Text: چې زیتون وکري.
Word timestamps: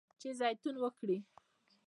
چې 0.19 0.29
زیتون 0.39 0.75
وکري. 0.81 1.17